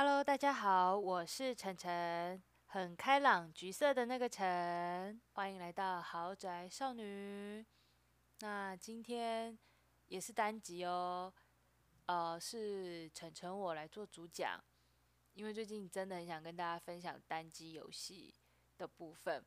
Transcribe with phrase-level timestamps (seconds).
[0.00, 7.66] Hello，大家好，我是晨晨，很开朗，橘色的那个晨，欢迎来到豪宅少女。
[8.38, 9.58] 那今天
[10.06, 11.34] 也是单集哦，
[12.06, 14.62] 呃，是晨晨我来做主讲，
[15.34, 18.32] 因为最近真的很想跟大家分享单机游戏
[18.76, 19.44] 的部分。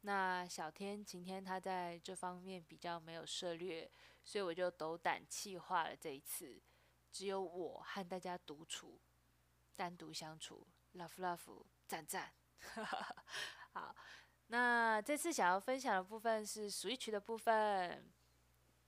[0.00, 3.90] 那小天、晴天他在这方面比较没有涉猎，
[4.24, 6.62] 所以我就斗胆企划了这一次，
[7.12, 8.98] 只有我和大家独处。
[9.76, 12.32] 单独相处，love love，赞赞，
[13.72, 13.94] 好。
[14.48, 18.08] 那这次想要分享的部分是 Switch 的部分。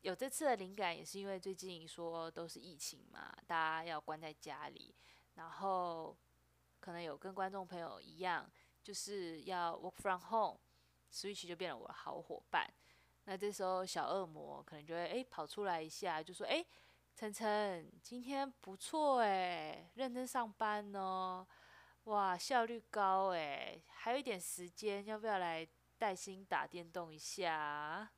[0.02, 4.94] 有这次的灵感，也是因为最近说都是疫情嘛，大家要关在家里，
[5.34, 6.16] 然后
[6.78, 8.48] 可能有跟观众朋友一样，
[8.82, 12.72] 就是要 work from home，Switch 就变了我的好伙伴。
[13.24, 16.64] 那这时候小恶魔可能就会诶跑出来一下，就说诶。
[17.18, 21.44] 晨晨，今天不错诶，认真上班哦，
[22.04, 25.66] 哇，效率高诶，还有一点时间，要不要来
[25.98, 28.08] 带薪打电动一下？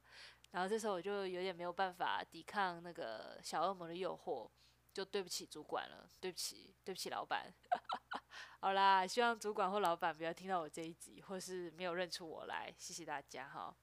[0.50, 4.50] 然后这时候我就有点没有办法抵抗那个小恶魔的诱惑，
[4.92, 7.50] 就对不起主管了，对不起，对不起老板。
[8.60, 13.74] 好啦，希望主管或老板不要听到我这一集，或是没有认出我来，谢谢大家哈。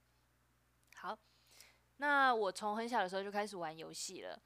[0.98, 1.18] 好，
[1.96, 4.40] 那我从很小的时候就开始玩游戏了。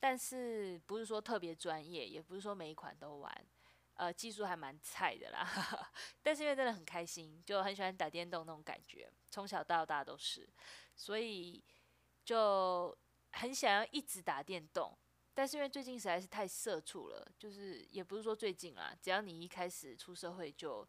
[0.00, 3.46] 但是不是说特别专业，也不是说每一款都玩，
[3.94, 5.46] 呃，技术还蛮菜的啦。
[6.22, 10.48] 但是因为真的很开心，就很喜欢打电动那种感觉，从小到大都是，
[10.94, 11.64] 所以
[12.24, 12.96] 就
[13.32, 14.96] 很想要一直打电动。
[15.34, 20.88] 但是因为最近实在是太社畜了，就是也不是说最近啦，只要你一开始出社会，就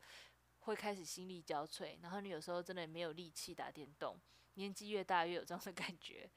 [0.61, 4.19] 会开始心力交瘁，然后你有时候真的没有力气打电动，
[4.55, 6.29] 年纪越大越有这样的感觉。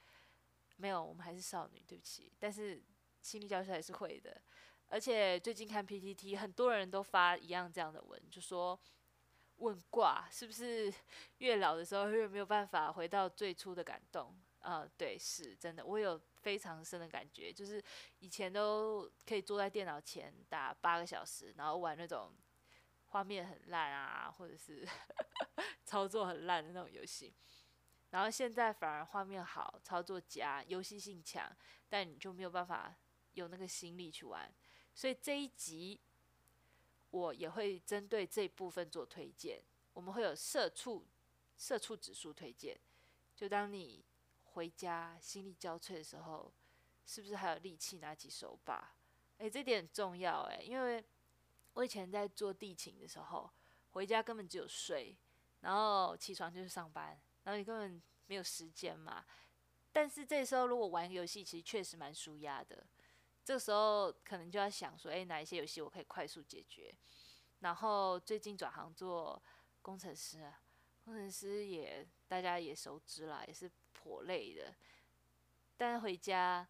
[0.76, 2.32] 没有，我们还是少女，对不起。
[2.38, 2.82] 但是
[3.20, 4.40] 心理教师还是会的，
[4.88, 8.78] 而且最近看 PTT，很多人都发一样这样的文，就说
[9.56, 10.92] 问卦是不是
[11.38, 14.36] 越老的时候越没有办法回到最初的感动？
[14.58, 17.82] 啊、对，是真的，我有非常深的感觉，就是
[18.20, 22.32] 以前都可以坐在电脑前打八个小时，然后玩那种
[23.06, 24.86] 画面很烂啊，或者是
[25.84, 27.34] 操作很烂的那种游戏。
[28.12, 31.50] 然后现在反而画面好，操作佳，游戏性强，
[31.88, 32.94] 但你就没有办法
[33.32, 34.54] 有那个心力去玩。
[34.94, 35.98] 所以这一集
[37.10, 39.62] 我也会针对这部分做推荐。
[39.94, 41.06] 我们会有社畜
[41.56, 42.78] 社畜指数推荐，
[43.34, 44.04] 就当你
[44.44, 46.52] 回家心力交瘁的时候，
[47.06, 48.94] 是不是还有力气拿起手把？
[49.38, 51.02] 诶，这点很重要诶，因为
[51.72, 53.50] 我以前在做地勤的时候，
[53.92, 55.16] 回家根本只有睡，
[55.60, 57.18] 然后起床就是上班。
[57.44, 59.24] 然后你根本没有时间嘛，
[59.92, 62.86] 但是这时候如果玩游戏，其实确实蛮舒压的。
[63.44, 66.94] 这时候可能就要想说，诶，哪一些游戏我可以快速解决？
[67.58, 69.42] 然后最近转行做
[69.80, 70.52] 工程师，
[71.04, 74.74] 工程师也大家也熟知啦，也是颇累的。
[75.76, 76.66] 但是回家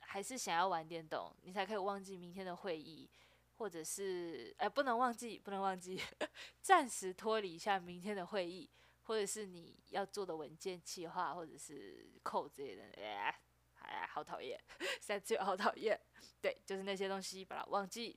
[0.00, 3.08] 还是想要玩电动，你才可以忘记明天的会议，
[3.56, 5.98] 或者是诶，不能忘记，不能忘记，
[6.60, 8.68] 暂时脱离一下明天的会议。
[9.10, 13.36] 或者是你要做的文件企划，或者是扣之类的，哎，
[13.80, 14.56] 哎，好讨厌，
[15.00, 16.00] 三次好讨厌，
[16.40, 18.16] 对，就是那些东西，把它忘记。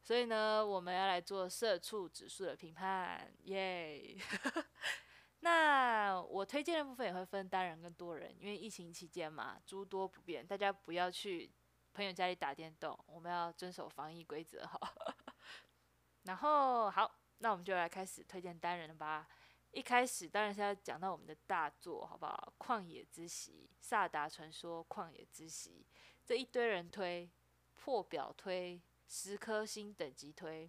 [0.00, 4.16] 所以呢，我们要来做社畜指数的评判，耶。
[5.40, 11.50] 那我推荐的部分也会分单人跟多人，因为疫情期间嘛，诸多不便，大家不要去
[11.92, 14.78] 朋友家里打电动，我们要遵守防疫规则，好。
[16.22, 19.26] 然后好，那我们就来开始推荐单人了吧。
[19.70, 22.52] 一开始当然是要讲到我们的大作，好不好？
[22.64, 25.86] 《旷野之息》《萨达传说：旷野之息》
[26.24, 27.30] 这一堆人推，
[27.76, 30.68] 破表推，十颗星等级推，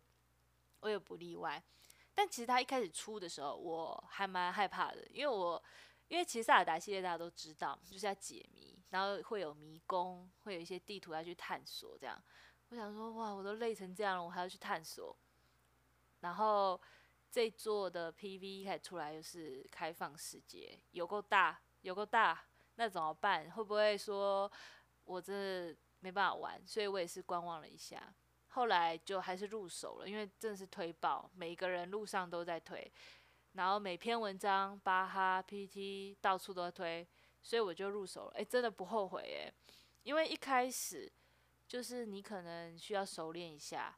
[0.82, 1.64] 我也不例外。
[2.14, 5.64] 但其实他一开始出的时候，我还蛮害怕的，因为我
[6.10, 11.98] 因为其实萨尔达系列大家都知道，就是要解谜，然后会有迷宫，会有一些地图要去探索。
[11.98, 12.22] 这样，
[12.68, 15.18] 我想说，哇，我都累成这样了，我还要去探索，
[16.20, 16.80] 然后。
[17.32, 22.44] 这座的 PV 一开出来就是开放世界，有够大，有够大，
[22.76, 23.50] 那怎么办？
[23.52, 24.52] 会不会说
[25.06, 26.60] 我这没办法玩？
[26.66, 28.12] 所以我也是观望了一下，
[28.48, 32.92] 后来就还是入手了，因为真的是推爆，每个人路上都在推，
[33.54, 37.08] 然后每篇文章、巴哈、PTT 到处都在推，
[37.44, 38.32] 所以我就入手了。
[38.38, 39.54] 诶，真的不后悔诶，
[40.02, 41.12] 因为一开始
[41.68, 43.96] 就是你可能需要熟练一下，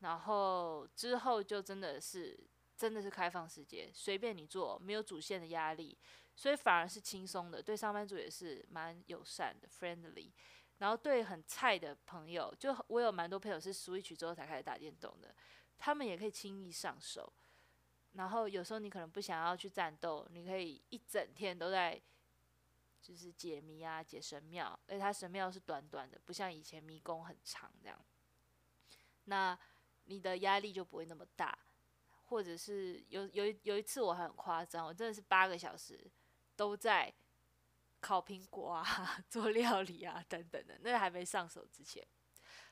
[0.00, 2.36] 然后之后就真的是。
[2.82, 5.96] 真的是开放世界，随便你做，没有主线的压力，
[6.34, 10.32] 所以反而是轻松的，对上班族也是蛮友善的，friendly。
[10.78, 15.32] 然后对很菜的朋友，就我有蛮多朋友是 Switch 之后才开始打电动的，
[15.78, 17.32] 他们也可以轻易上手。
[18.14, 22.02] 然后有时候你可能不想要去战斗，你可以一整天都在
[23.00, 27.96] 就是解谜啊、解神庙，而且它神庙是短短的，不像以前迷宫很长这样。
[29.26, 29.56] 那
[30.06, 31.56] 你的压力就不会那么大，
[32.32, 36.10] 或者是有有有一次我很夸张，我真的是八个小时
[36.56, 37.12] 都在
[38.00, 38.82] 烤苹果啊、
[39.28, 42.02] 做料理啊等等的，那还没上手之前，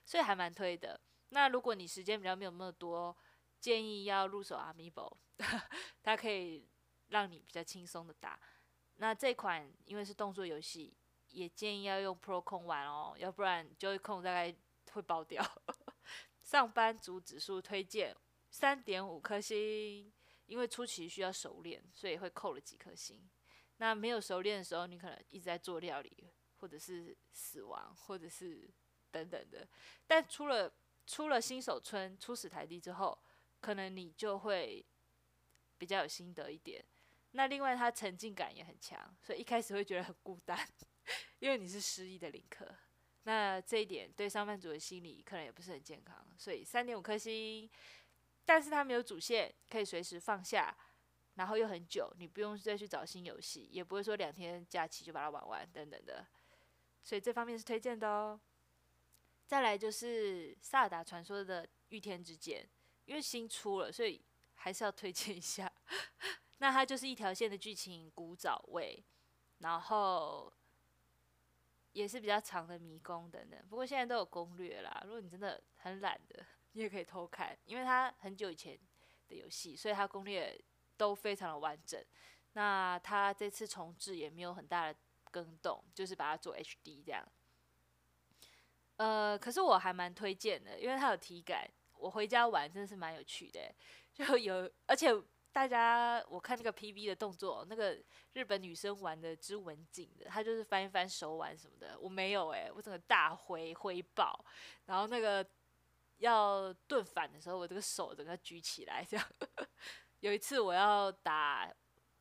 [0.07, 0.99] 所以还蛮推的。
[1.29, 3.15] 那如果你时间比较没有那么多，
[3.61, 5.15] 建议要入手 Amiibo。
[6.03, 6.67] 它可以
[7.09, 8.41] 让你比较轻松的打。
[8.97, 10.97] 那这款因为是动作游戏，
[11.29, 14.55] 也建议要用 Pro 控玩哦，要不然 Joy 控大概
[14.93, 15.45] 会爆掉。
[16.43, 18.17] 上班族指数推荐
[18.51, 20.13] 三点五颗星，
[20.47, 23.29] 因为初期需要熟练，所以会扣了几颗星。
[23.79, 28.71] 那没有熟练的时候，你可能一直在做料理，或者是死亡，或者是
[29.11, 29.67] 等等的。
[30.07, 30.73] 但出了
[31.07, 33.19] 出了新手村初始台地之后，
[33.61, 34.85] 可能你就会。
[35.81, 36.85] 比较有心得一点，
[37.31, 40.69] 那另外它沉浸感也很强，所以一开始会觉得很孤单，
[41.41, 42.69] 因为你是失忆的林克。
[43.23, 47.67] 那这一点对上班族的心理可能也不是很健康，所以三点五颗星。
[48.53, 50.77] 但是它没有主线，可以随时放下，
[51.35, 56.27] 然后又很久，你不用再去找新游戏，也不会说两天假期就把它玩完等等的，
[57.01, 58.41] 所以这方面是推荐的哦。
[59.47, 62.69] 再来就是《萨尔达传说》的御天之剑，
[63.05, 64.21] 因为新出了，所以。
[64.63, 65.73] 还是要推荐一下，
[66.59, 69.03] 那它就是一条线的剧情，古早味，
[69.61, 70.53] 然后
[71.93, 73.59] 也是比较长的迷宫等等。
[73.71, 78.79] 不过现在都有攻略啦，如果你真的很懒的，你也可以偷看，因为它很久以前
[79.29, 80.59] 的游戏，所以它攻略
[80.97, 82.03] 都非常的完整。
[82.53, 84.99] 那它这次重置也没有很大的
[85.31, 87.27] 更动，就是把它做 HD 这样。
[88.97, 93.61] 呃，可是我还蛮推荐的，因为它有体感，我回家玩真的是蛮有趣的。
[94.13, 95.09] 就有，而且
[95.53, 97.97] 大家我看那个 PV 的动作，那个
[98.35, 104.45] 日本女生玩的之文静的，她就是翻一翻手腕什么的，我没有诶、我整个大挥挥爆，
[104.87, 105.47] 然后那个
[106.21, 109.27] 要盾反的时候，我这个手整个举起来这样。
[110.21, 111.71] 有一次我要打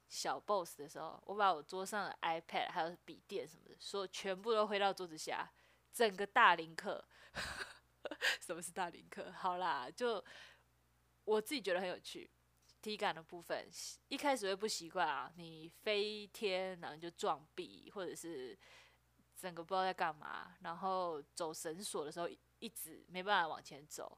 [0.10, 5.50] 小 boss 的时候，我把我桌上的 iPad 还有笔电什么的，所有全部都挥到桌子下，
[5.94, 7.08] 整个大林克。
[8.42, 9.32] 什么是大林克？
[9.32, 10.24] 好啦，就。
[11.26, 12.28] 我自己觉得很有趣，
[12.82, 13.70] 体感的部分
[14.08, 18.58] 一开始会不习惯啊，你飞天然后就撞壁，或者是
[19.40, 22.28] 整个不知道在干嘛，然后走绳索的时候
[22.60, 24.18] 一直没办法往前走。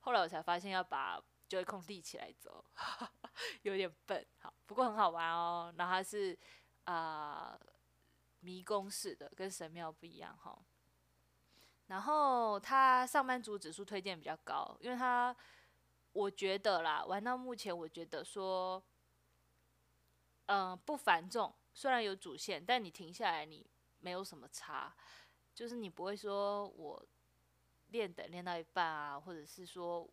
[0.00, 2.64] 后来我才发现要把 Joy-Con 立起来走，
[3.62, 5.72] 有点笨，好，不过很好玩哦。
[5.76, 6.38] 然后它是
[6.84, 7.58] 啊、
[8.40, 10.58] 迷宫式的，跟神庙不一样哈。
[11.86, 15.36] 然后它上班族指数推荐比较高，因为它。
[16.14, 18.84] 我觉得啦，玩到目前，我觉得说，
[20.44, 21.54] 嗯、不繁重。
[21.72, 23.66] 虽然有主线，但你停下来，你
[24.02, 24.94] 没有什么差，
[25.54, 27.02] 就是你不会说我
[27.88, 30.06] 练等练到一半啊，或者是说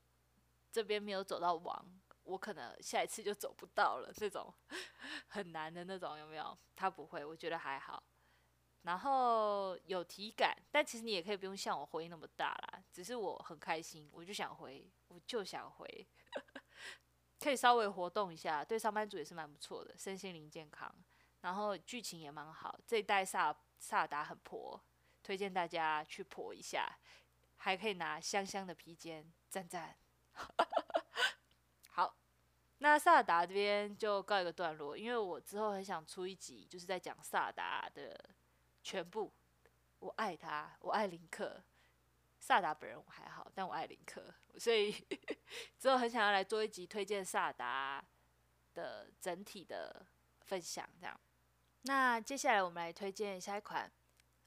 [0.72, 4.54] 这边没有走到王，我可能下一次就走不到了，这种
[5.28, 6.58] 很难的那种，有没有？
[6.76, 8.02] 他不会，我觉得还好。
[8.84, 16.08] 然后有体感，但其实你也可以不用像我回那么大啦，只是我很开心，我就想回，我就想回，
[17.40, 20.90] 可以稍微活动一下，对上班族也是蛮不错的，身心灵健康，
[21.42, 22.80] 然后剧情也蛮好。
[22.88, 24.80] 这一代萨萨达很婆，
[25.24, 27.00] 推荐大家去婆一下，
[27.58, 29.98] 还可以拿香香的披肩，赞赞。
[31.90, 32.16] 好，
[32.78, 38.30] 那萨达这边就告一个段落，因为我之后很想出一集，就是在讲萨达的。
[38.82, 39.32] 全部，
[40.00, 41.62] 我爱他，我爱林克。
[42.40, 44.90] 萨达本人我还好，但我爱林克，所以
[45.78, 48.04] 之后很想要来做一集推荐萨达
[48.74, 50.08] 的整体的
[50.40, 51.20] 分享，这样。
[51.84, 53.92] 那接下来我们来推荐下一款，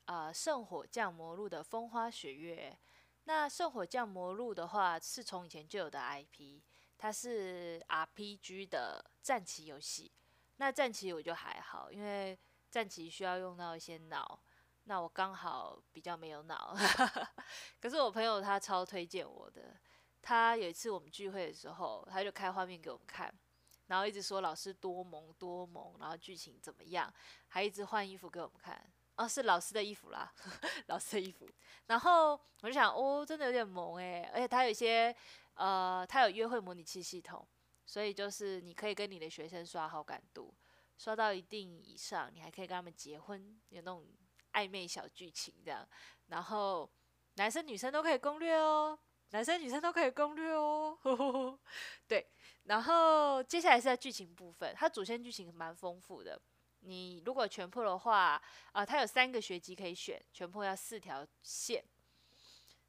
[0.04, 2.78] 呃，圣火降魔录的风花雪月。
[3.24, 6.60] 那圣火降魔录的话，是从以前就有的 IP，
[6.98, 10.12] 它是 RPG 的战棋游戏。
[10.56, 12.38] 那战棋我就还好，因为。
[12.72, 14.40] 战棋需要用到一些脑，
[14.84, 16.74] 那我刚好比较没有脑，
[17.78, 19.78] 可是我朋友他超推荐我的。
[20.22, 23.30] 他有一次我们聚会的时候，他就开画面给我们看，
[23.86, 27.12] 然后一直说老师多萌多萌，然后剧情怎么样，
[27.48, 28.90] 还一直换衣服给我们看。
[29.16, 30.32] 哦，是老师的衣服啦，
[30.88, 31.48] 老师的衣服。
[31.86, 35.14] 然后我就想，哦，真的有点萌诶，而且他有一些
[35.54, 37.46] 呃，他有约会模拟器系统，
[37.84, 40.54] 所以就是你可以跟你的学生刷好感度。
[40.96, 44.06] 刷到一定以上，你还可以跟他们结婚，有那种
[44.52, 45.86] 暧昧小剧情这样，
[46.28, 46.88] 然后
[47.34, 48.98] 男生女生都可以攻略哦，
[49.32, 50.96] 男生女生都可以攻略哦，
[52.06, 52.26] 对，
[52.64, 56.40] 然后接下来是在剧情部分，它主线剧情蛮丰富的。
[56.80, 61.82] 你如果全破的话，啊，它有三个学籍可以选，全破要四条线，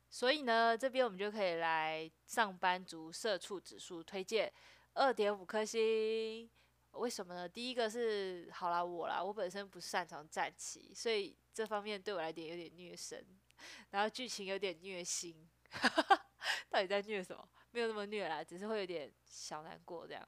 [0.09, 4.51] 所以呢，这边我们就可以来上班族社畜指数推荐
[4.93, 6.49] 二点五颗星。
[6.91, 7.47] 为什么呢？
[7.47, 13.25] 第一个是好啦，我啦，我本身不擅长战棋，所以这方面对我来讲有点虐身，
[13.91, 15.49] 然后剧情有点虐心，
[16.69, 17.47] 到底在虐什么？
[17.71, 20.27] 没有那么虐啦，只是会有点小难过这样。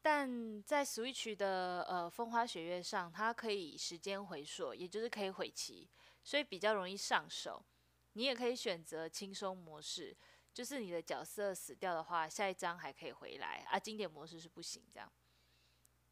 [0.00, 5.90] 但在 Switch 的呃风花雪月上，它可以时间回溯，也就是可以毁棋，
[6.22, 7.64] 所以比较容易上手。
[8.12, 10.16] 你也可以选择轻松模式，
[10.54, 13.78] 就是你的角色死掉的话，下一张还可以回来啊。
[13.78, 15.12] 经典模式是不行这样。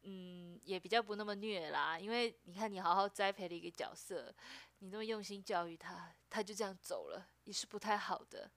[0.03, 4.33] 嗯，也比较不那么虐啦，因为你看你好好栽培了一个角色，
[4.79, 8.51] 你那么用心教育他，他就这样走了，也是不太好的。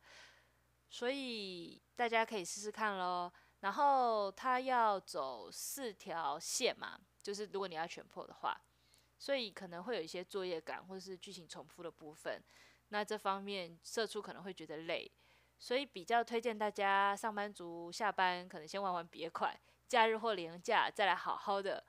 [0.91, 3.33] 所以大家可以试试看咯。
[3.61, 8.61] 然后他要走四条线嘛，就是如果你要全破的话，
[9.19, 12.43] 所以可能会有一些作业感或者是剧情重复的部分。
[12.89, 15.11] 那这方面社畜可能会觉得累，
[15.59, 19.55] 所以比较推荐大家上班族下班可能先玩玩别款，
[19.87, 21.85] 假日或年假再来好好的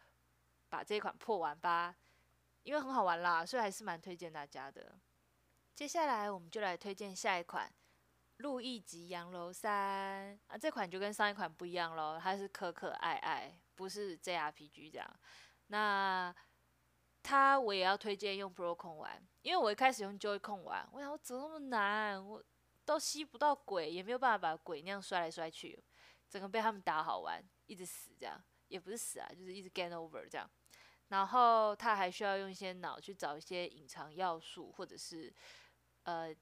[0.69, 1.95] 把这一款破完吧，
[2.63, 4.99] 因为很好玩啦，所以还是蛮推荐大家的。
[5.73, 7.73] 接下来我们就来推荐下一款。
[8.41, 15.19] 路易吉洋楼三啊，这款就跟上一款不一样咯，它是可可爱爱，不是 JRPG 这样。
[15.67, 16.35] 那
[17.23, 22.43] 它我也要推荐用 Pro 控玩，因为我一开始用 Joy 控玩，我想我怎么那么难，我
[22.83, 25.81] 都吸不到鬼，也没有办法把鬼那样摔来摔去，
[26.27, 30.49] 整个被他们打好玩，一直死这样，也不是死啊，就是一直 game over 这样。
[31.09, 35.33] 然后它还需要用一些脑去找一些隐藏要素，或者是
[36.03, 36.35] 呃。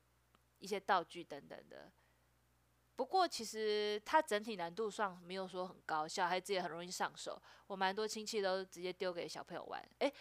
[0.60, 1.92] 一些道具等等的，
[2.96, 7.42] 不过其实它整体难度上没有说很高，小孩子也很容易上手。
[7.68, 10.14] 我蛮多亲戚都直接丢给小朋友玩，诶，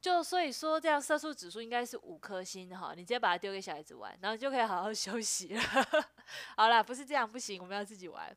[0.00, 5.62] 就所以说这样色素指数应该是五颗星哈，你直接把它丢给小孩子玩，然后就可以好好 休息了。
[6.56, 8.36] 好啦，不是这样不行，我们要自己玩。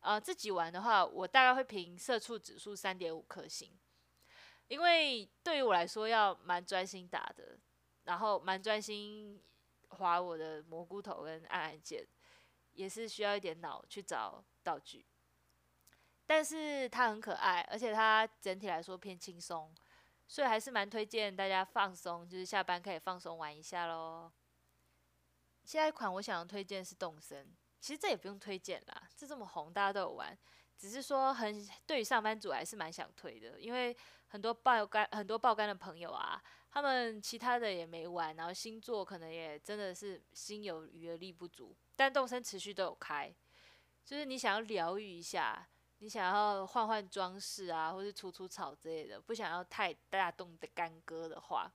[0.00, 3.76] 啊、自己玩的话，我大概会评色素指数三点五颗星，
[4.68, 7.58] 因为对于我来说要蛮专心打的，
[8.04, 9.42] 然后蛮专心。
[9.88, 12.06] 划我的蘑菇头跟按按键，
[12.72, 15.06] 也是需要一点脑去找道具。
[16.26, 19.72] 但是它很可爱，而且它整体来说偏轻松，
[20.26, 24.32] 所以还是蛮推荐大家放松，就是下班可以放松玩一下喽。
[25.64, 30.36] 下一款我想要推荐是动森，其实这也不用推荐啦，这这么红，大家都有玩。
[30.76, 36.42] 只是说很对于上班族还是蛮想推的，因为很多爆肝很多爆肝的朋友啊。
[36.76, 41.74] 他们其他的也没玩，然后星座可能也真的是心有余而力不足。
[41.96, 43.34] 但动森持续都有开，
[44.04, 45.66] 就是你想要疗愈一下，
[46.00, 51.72] 你想要换换装饰啊，或是除除草之类的，不想要太大动的干戈的话，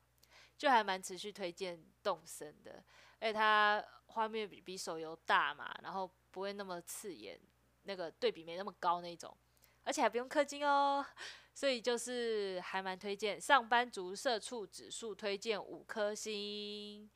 [0.55, 2.83] 就还蛮持续推荐动森的。
[3.19, 7.41] 而且它画面比比手游大嘛，然后不会那么刺眼，
[7.85, 9.35] 那个对比没那么高那种，
[9.83, 11.05] 而且还不用氪金哦。
[11.53, 17.09] 所以就是还蛮推荐上班族社畜指数推荐五颗星，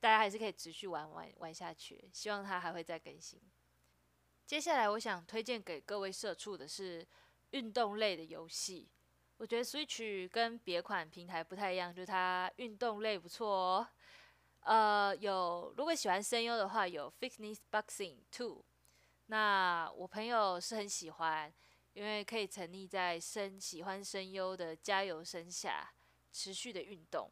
[0.00, 2.10] 大家还是可以持续玩玩玩下去。
[2.12, 3.40] 希望它还会再更新。
[4.44, 7.06] 接下来我想推荐给各位社畜的是
[7.52, 8.88] 运动类的游戏。
[9.38, 13.88] 我觉得 Switch 跟别款平台不太一样，就是它运动类不错哦。
[14.60, 18.64] 呃，有如果喜欢声优的话，有 Fitness Boxing Two。
[19.26, 21.52] 那我朋友是很喜欢。
[21.94, 25.92] 因为可以沉溺在声喜欢声优的加油声下，
[26.32, 27.30] 持续的运动。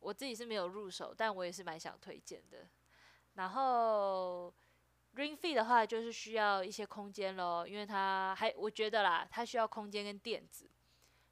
[0.00, 2.68] 我自己是没有入手，但我也是蛮想推荐的。
[3.34, 4.52] 然后
[5.14, 10.68] Ring Fit 的话，就是需要一些空间咯，因为它还我觉得啦，它需要空间跟垫子，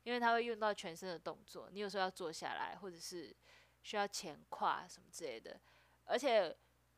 [0.05, 1.69] 因为它会用到全身的动作。
[1.71, 3.35] 你有时候要坐下来，或者是
[3.83, 5.61] 需要前跨什么之类的，
[6.05, 6.57] 而且。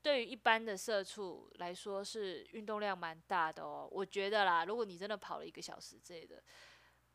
[0.09, 3.87] 对于一般的社畜来说，是运动量蛮大的哦。
[3.93, 6.43] 我觉得啦，如果你真的跑了一个小时之类的，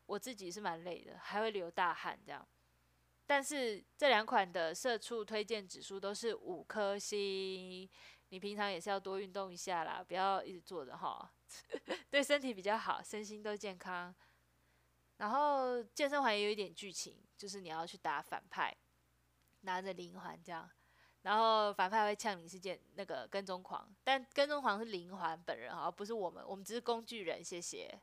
[0.06, 2.46] 我自己是蛮累的，还会流大汗这样。
[3.26, 7.90] 但是这两款的社畜推荐指数都是五颗星，
[8.28, 11.28] 你平常也是要多运动一下啦，不要一直坐着哈，
[12.10, 14.14] 对身体比较好，身心都健康。
[15.16, 18.72] 然后健身环也有一点剧情，就是你要去打反派，
[19.62, 20.70] 拿着灵环这样。
[21.24, 27.42] 然后反派会呛你是件那个跟踪狂，但跟踪狂是灵环本人哈，不是我们，我们只是工具人。
[27.42, 27.98] 谢谢。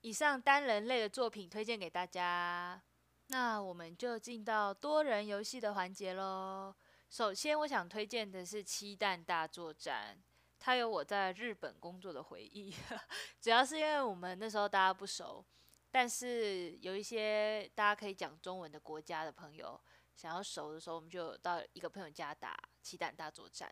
[0.00, 2.82] 以上单人类的作品推荐给大家。
[3.26, 6.74] 那我们就进到多人游戏的环节喽。
[7.10, 10.16] 首先，我想推荐的是《七弹大作战》，
[10.58, 12.74] 它有我在日本工作的回忆。
[13.38, 15.44] 主要是因为我们那时候大家不熟，
[15.90, 19.78] 但是有一些大家可以讲中文的国家的朋友
[20.14, 22.52] 想要熟的时候，我们就到一个朋友家打
[22.82, 23.68] 《漆弹大作战》。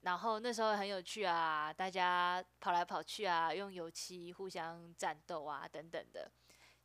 [0.00, 6.30] 然后那时候很有趣啊，大家跑来跑去啊，用油漆互相战斗啊，等等的。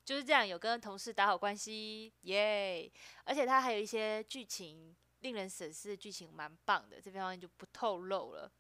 [0.03, 2.91] 就是这样，有跟同事打好关系，耶！
[3.23, 7.01] 而且它还有一些剧情令人省思的剧情，蛮棒的。
[7.01, 8.51] 这边方面就不透露了。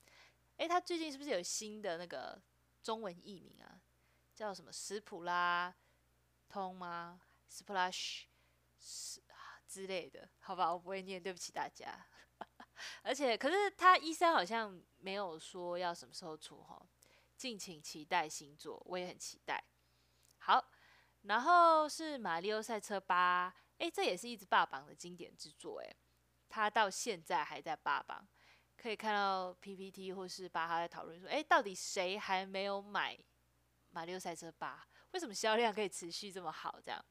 [0.57, 2.41] 诶，它最近是不是有新的那个
[2.81, 3.79] 中文译名啊？
[4.33, 5.75] 叫什么史普拉
[6.49, 7.19] 通吗？
[7.49, 9.21] 史普拉什
[9.75, 11.93] 之类的，好吧，我不会念，对不起大家。
[13.03, 16.81] 而且，可是他一三好像没有说要什么时候出哈，
[17.35, 19.61] 敬请期待新作，我也很期待。
[20.37, 20.71] 好。
[21.23, 25.95] 然后是《马里奥赛车八》，诶，这也是一直霸榜的经典之作，诶，
[26.47, 28.25] 它到现在还在霸榜，
[28.77, 33.15] 可以看到 PPT 或是巴哈在讨论说，诶，到底谁还没有买
[33.89, 34.87] 《马里奥赛车八》？
[35.13, 36.79] 为什么销量可以持续这么好？
[36.79, 37.03] 这样，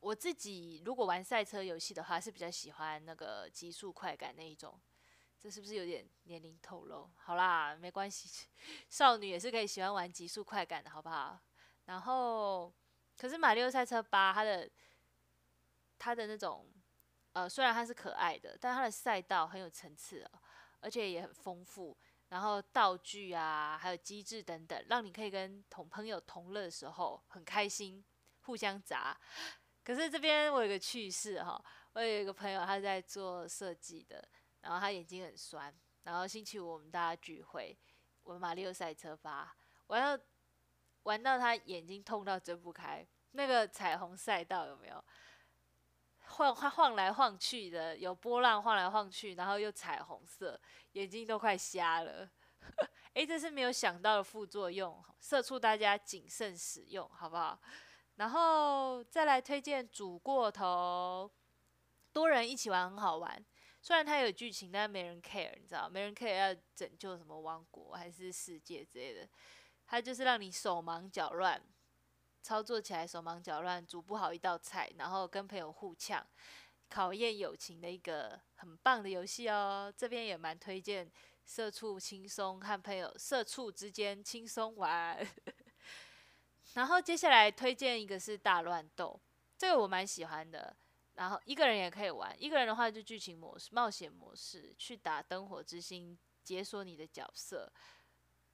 [0.00, 4.80] 我自己如果玩赛车游戏的话，是比较喜欢那个极速快感那一种，
[5.38, 7.10] 这是不是有点年龄透露？
[7.16, 8.48] 好啦，没关系，
[8.90, 11.38] 少女也是可以喜欢玩极速快感的，好不好？
[11.84, 12.72] 然后。
[13.16, 14.70] 可是《马里奥赛车八》它的
[15.98, 16.66] 它的那种
[17.34, 20.26] 呃，虽然它是可爱的，但它的赛道很有层次，
[20.80, 21.94] 而且也很丰富。
[22.30, 28.02] 然后道具啊，还有机制等等，让你可以跟同朋友同乐的时候很开心，
[28.40, 29.14] 互相砸。
[29.84, 34.26] 可是这边我有个趣事哈，我有一个朋友他在做设计的，
[34.60, 37.78] 然后他眼睛很酸，然后星期五我们大家聚会，
[38.24, 39.56] 玩《马里奥赛车吧。
[39.86, 40.24] 玩到。
[41.04, 45.02] 玩到他眼睛痛到睁不开，那个彩虹赛道有没有
[46.18, 47.96] 晃晃晃来晃去的？
[47.96, 50.60] 有波浪晃来晃去，然后又彩虹色，
[50.92, 52.30] 眼睛都快瞎了。
[53.14, 57.58] 诶，这是没有想到的副作用，社畜大家谨慎使用，好不好？
[58.20, 61.30] 然后再来推荐煮过头，
[62.12, 63.42] 多人一起玩很好玩。
[63.80, 69.26] 虽然它有剧情，但没人 care，你知道，没人 care 要拯救什么王国还是世界之类的。
[69.86, 71.58] 它就是让你手忙脚乱，
[72.42, 76.22] 操作起来手忙脚乱，煮不好一道菜，然后跟朋友互呛，
[76.90, 79.90] 考验友情的一个很棒的游戏哦。
[79.96, 81.10] 这边也蛮推荐，
[81.46, 85.26] 社畜轻松和朋友社畜之间轻松玩。
[86.74, 89.20] 然后接下来推荐一个是大乱斗，
[89.58, 90.76] 这个我蛮喜欢的。
[91.14, 97.70] 然后一个人也可以玩，一个人的话就剧情模式、冒险模式，去打灯火之星，解锁你的角色。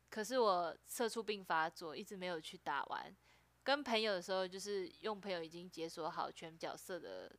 [0.08, 3.14] 可是我社畜病发作，一直没有去打完。
[3.62, 7.30] 跟朋友的时候，就是用朋友已经解锁好全角色的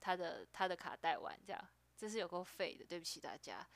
[0.00, 3.66] 他的他的卡带玩，这样，这是有够废的，对不起大家。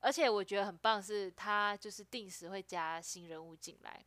[0.00, 4.04] 而且我觉得很棒，是他就是定时会加新人物进来。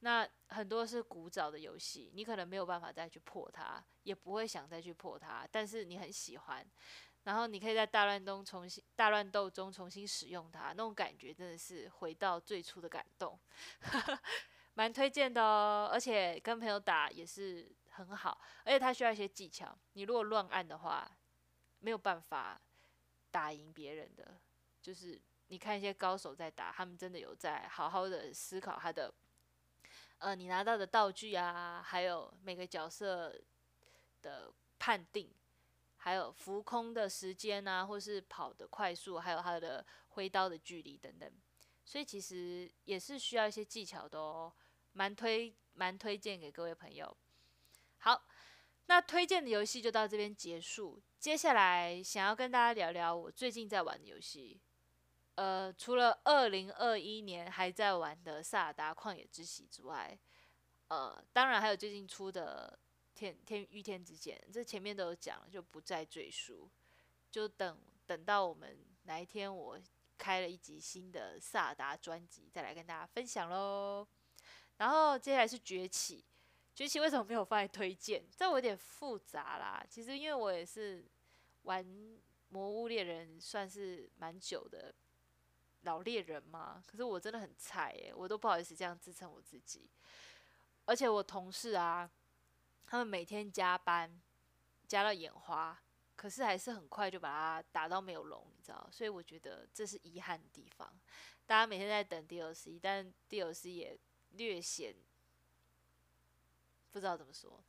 [0.00, 6.66] 那很多是古早的游戏，你可能没有办法再去破它，也不会想再去破它，但是你很喜欢。
[7.24, 13.38] 然后你可以在大乱斗重新大乱斗中重新使用它，那种感觉真的是回到最初的感动，
[14.72, 15.90] 蛮推荐的哦。
[15.92, 19.78] 而且跟朋友打也是很好，而且它需要一些技巧。
[19.92, 21.10] 你如果乱按的话，
[21.80, 22.58] 没有办法
[23.30, 24.38] 打赢别人的。
[24.80, 29.12] 就是你看一些高手在打，他们真的有在好好的思考他的，
[30.20, 33.34] 呃，你拿到的道具啊，还有每个角色
[34.22, 35.30] 的判定。
[36.02, 41.30] 还有浮空的时间啊，或是跑得快速，还有它的挥刀的距离等等，
[41.84, 44.50] 所以其实也是需要一些技巧的哦，
[44.94, 47.14] 蛮推蛮推荐给各位朋友。
[47.98, 48.26] 好，
[48.86, 51.02] 那推荐的游戏就到这边结束。
[51.18, 54.58] 接下来想要跟大家聊聊我最近在玩的游戏，
[55.34, 60.18] 呃，除了二零二一年还在玩的《萨达旷野之息》之外，
[60.88, 62.78] 呃，当然还有最近出的。
[63.12, 66.70] 天天御天之剑，这前面都有讲了，就不再赘述。
[67.30, 69.78] 就等等到我们哪一天我
[70.16, 74.06] 开了一集新的萨达专辑，再来跟大家分享喽。
[74.78, 76.24] 然后接下来是崛起，
[76.74, 78.24] 崛起为什么没有放在推荐？
[78.34, 79.84] 这我有点复杂啦。
[79.86, 81.04] 其实因为我也是
[81.62, 81.84] 玩
[82.48, 84.94] 魔物猎人算是蛮久的
[85.82, 89.90] 老猎人吗，可是我真的很菜耶，我都不好意思这样自称我自己。
[90.84, 92.10] 而且我同事啊。
[92.86, 94.20] 他们每天加班，
[94.88, 95.80] 加到眼花，
[96.16, 98.88] 可是还是很快就把它打到没有龙，你知道？
[98.90, 100.92] 所以我觉得这是遗憾的地方。
[101.46, 103.96] 大家每天在等 DLC，但 DLC 也
[104.30, 104.92] 略显
[106.90, 107.62] 不知道怎么说。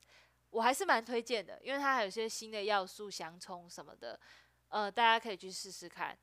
[0.50, 4.20] 我还是蛮推荐的，因为它还有些新的要素，相冲什么的，
[4.70, 6.18] 呃，大家可以去试试看，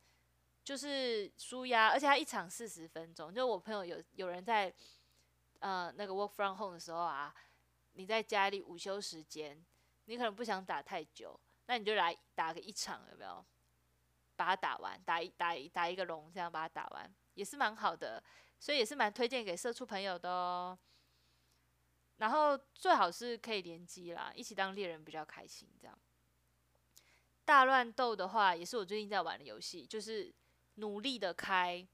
[0.68, 3.33] 就是舒压，而且它一场四十分钟。
[3.33, 4.70] 就我朋友有有人在，
[5.61, 7.35] 呃，那个 work from home 的时候啊，
[7.94, 9.64] 你在家里午休时间，
[10.04, 13.42] 你可能不想打太久，那你就来打个一场，有没有？
[14.37, 18.22] 把它打完，打一打一打一个龙，这样把它打完，也是蛮好的，
[18.61, 20.78] 所以也是蛮推荐给社畜朋友的哦。
[22.18, 25.66] 然后最好是可以联机啦，一起当猎人比较开心。
[25.81, 25.98] 这样
[27.46, 30.31] 大乱斗的话，也是我最近在玩的游戏，就是
[30.78, 31.86] 努力的开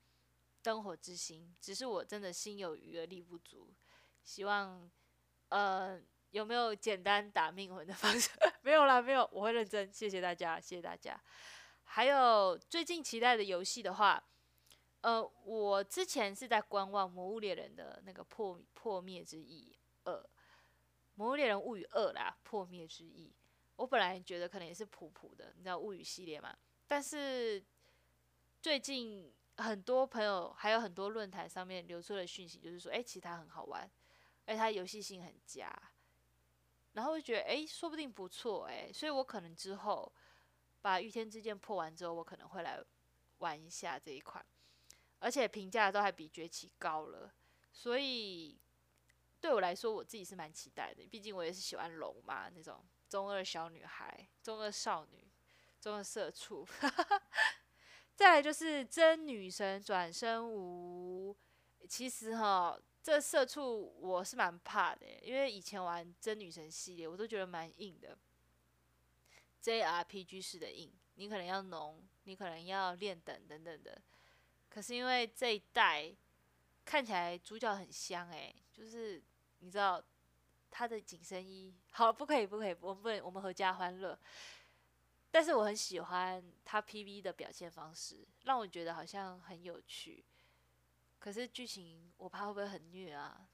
[0.62, 3.74] 灯火之心，只是我真的心有余而力不足。
[4.22, 4.90] 希望
[5.48, 8.30] 呃有没有简单打命魂的方式？
[8.62, 9.92] 没有啦，没有，我会认真。
[9.92, 11.20] 谢谢大家，谢谢大家。
[11.84, 14.22] 还有最近期待的游戏的话，
[15.02, 19.78] 呃，我之前是在观望《魔物猎人》的那个破破灭之翼。
[20.04, 20.12] 二
[21.14, 23.28] 《魔物猎人物语二》啦，《破灭之翼》，
[23.76, 26.56] 我本来觉得可能也是普普的，你知道物语系列嘛？
[26.86, 27.64] 但是
[28.64, 33.82] 最近很多朋友还有很多论坛上面流出的讯息，就是说，哎、其实它很好玩，
[34.46, 35.70] 而且它游戏性很佳，
[36.94, 40.10] 然后就觉得，哎、说不定不错，哎，所以我可能之后
[40.80, 42.82] 把御天之剑破完之后，我可能会来
[43.40, 44.42] 玩一下这一款，
[45.18, 47.34] 而且评价都还比崛起高了，
[47.70, 48.58] 所以。
[49.42, 55.30] 对我来说，我自己是蛮期待的，毕竟我也是喜欢龙嘛，那种中二小女孩、中二少女、
[55.82, 56.66] 中二社畜。
[58.14, 61.36] 再来就是真女神转生无，
[61.88, 68.16] 其实哈，这社畜我是蛮怕的，因为以前玩真女神系列，我都觉得蛮硬的
[69.62, 74.00] ，JRPG 式的硬，你可能要农，你可能要练等等等的。
[74.68, 76.14] 可是因为这一代
[76.84, 79.22] 看起来主角很香诶，就是。
[79.60, 80.02] 你知道
[80.70, 84.18] 他的紧身衣好，不可以，不可以，我们不能，我们合家欢乐。
[85.34, 90.24] 但是我很喜欢他 PV 的表现方式，让我觉得好像很有趣。
[91.18, 93.48] 可是剧情我怕会不会很虐啊？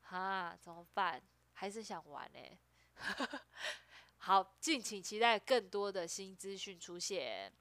[0.00, 1.22] 哈，怎么办？
[1.52, 2.40] 还是想玩呢、
[4.18, 7.52] 好，敬请期待更多的新资讯出现。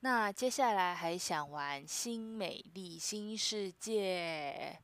[0.00, 4.78] 那接下来还想玩新美丽新世界。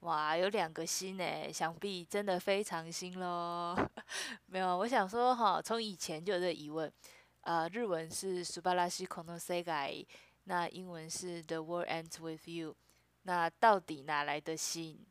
[0.00, 3.74] 哇，有两个新诶，想必真的非常新喽。
[4.44, 6.92] 没有，我想说哈，从以前就有这疑问，
[7.41, 10.05] 呃，日文是素晴らしいこの世界，
[10.45, 12.75] 那英文是 The world ends with you，
[13.23, 15.05] 那到底哪来的新？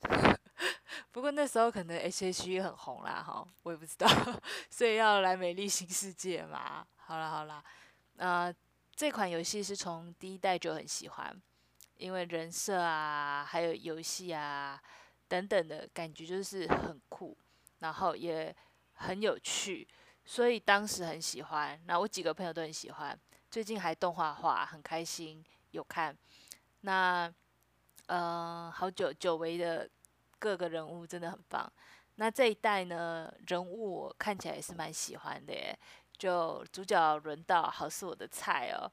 [1.11, 4.07] 不过那时候可能 H H 也很红啦哈，我也不知道，
[4.69, 6.85] 所以要来美丽新世界嘛。
[6.97, 7.63] 好啦好啦，
[8.17, 8.53] 呃，
[8.95, 11.41] 这款游戏是从第一代就很喜欢。
[11.97, 14.81] 因为人设啊，还有游戏啊
[15.27, 17.37] 等等的感觉就是很酷，
[17.79, 18.55] 然后也
[18.93, 19.85] 很有趣，
[20.24, 21.80] 所以当时很喜欢。
[21.86, 23.18] 那我几个朋友都很喜欢，
[23.50, 26.16] 最近还动画化，很开心有看。
[26.80, 27.32] 那、
[28.06, 29.88] 呃，好久久违的
[30.38, 31.70] 各个人物真的很棒。
[32.16, 35.78] 那这一代呢，人物我看起来也是蛮喜欢的耶，
[36.16, 38.90] 就主角轮到，好是我的菜哦。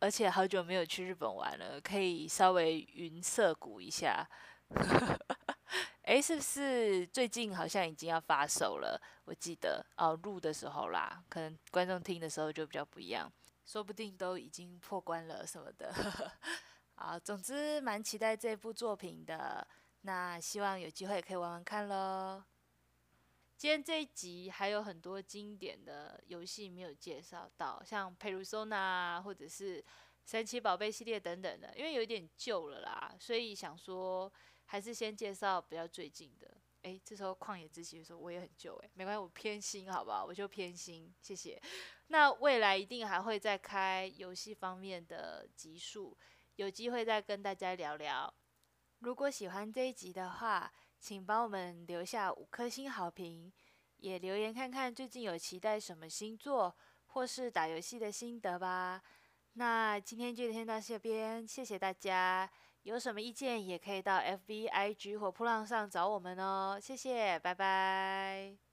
[0.00, 4.26] 而且好久没有去日本玩了，可以稍微云涩谷一下。
[6.02, 9.00] 诶，是不是最近好像已经要发售了？
[9.24, 13.30] 我记得哦，录的时候啦，可能观众听的时候就比较不一样，
[13.66, 15.94] 说不定都已经破关了什么的。
[16.96, 19.66] 啊，总之蛮期待这部作品的，
[20.00, 22.42] 那希望有机会可以玩玩看喽。
[23.56, 29.82] 今天这一集还有很多经典的游戏没有介绍到，像《Persona》或者是
[30.24, 34.32] 《神奇宝贝》系列等等的，因为有点旧了啦，所以想说
[34.70, 36.48] 还是先介绍比较最近的。
[36.82, 40.24] 诶，这时候《旷野之息》的时候我也很旧诶，没关系，我偏心好不好？
[40.24, 41.60] 我就偏心，谢谢。
[42.06, 46.16] 那未来一定还会再开游戏方面的集数，
[46.54, 48.32] 有机会再跟大家聊聊。
[49.00, 53.52] 如果喜欢这一集的话，请帮我们留下五颗星好评，
[53.96, 59.02] 也留言看看最近有期待什么星座或是打游戏的心得吧。
[59.54, 62.48] 那今天就先到这边，谢谢大家。
[62.82, 66.78] 有什么意见也可以到 FB、IG 或噗浪上找我们哦。
[66.80, 68.69] 谢谢，拜拜。